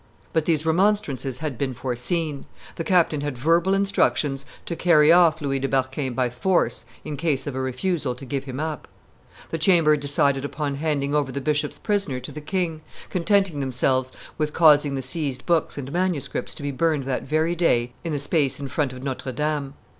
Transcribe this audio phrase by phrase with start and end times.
[0.33, 5.59] But these remonstrances had been foreseen; the captain had verbal instructions to carry off Louis
[5.59, 8.87] de Berquin by force in case of a refusal to give him up.
[9.51, 14.53] The chamber decided upon handing over the bishop's prisoner to the king, contenting themselves with
[14.53, 18.59] causing the seized books and manuscripts to be burned that very day in the space
[18.59, 19.75] in front of Notre Dame.